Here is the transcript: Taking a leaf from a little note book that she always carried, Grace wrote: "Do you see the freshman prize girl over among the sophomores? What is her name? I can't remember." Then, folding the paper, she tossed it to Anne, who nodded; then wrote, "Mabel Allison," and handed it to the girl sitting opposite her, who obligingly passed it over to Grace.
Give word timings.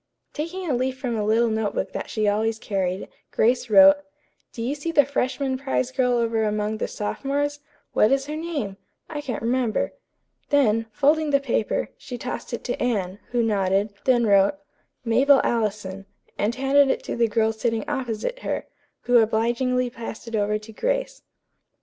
Taking 0.33 0.67
a 0.67 0.73
leaf 0.73 0.97
from 0.97 1.15
a 1.15 1.23
little 1.23 1.51
note 1.51 1.75
book 1.75 1.91
that 1.91 2.09
she 2.09 2.27
always 2.27 2.57
carried, 2.57 3.07
Grace 3.29 3.69
wrote: 3.69 3.97
"Do 4.51 4.63
you 4.63 4.73
see 4.73 4.91
the 4.91 5.05
freshman 5.05 5.59
prize 5.59 5.91
girl 5.91 6.13
over 6.13 6.43
among 6.43 6.77
the 6.79 6.87
sophomores? 6.87 7.59
What 7.93 8.11
is 8.11 8.25
her 8.25 8.35
name? 8.35 8.77
I 9.11 9.21
can't 9.21 9.43
remember." 9.43 9.93
Then, 10.49 10.87
folding 10.91 11.29
the 11.29 11.39
paper, 11.39 11.89
she 11.99 12.17
tossed 12.17 12.51
it 12.51 12.63
to 12.63 12.81
Anne, 12.81 13.19
who 13.29 13.43
nodded; 13.43 13.93
then 14.05 14.25
wrote, 14.25 14.55
"Mabel 15.05 15.39
Allison," 15.43 16.07
and 16.35 16.55
handed 16.55 16.89
it 16.89 17.03
to 17.03 17.15
the 17.15 17.27
girl 17.27 17.53
sitting 17.53 17.87
opposite 17.87 18.39
her, 18.39 18.65
who 19.01 19.19
obligingly 19.19 19.91
passed 19.91 20.27
it 20.27 20.35
over 20.35 20.57
to 20.57 20.73
Grace. 20.73 21.21